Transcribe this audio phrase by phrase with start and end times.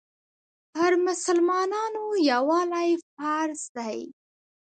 [0.73, 3.97] پر مسلمانانو یووالی فرض دی.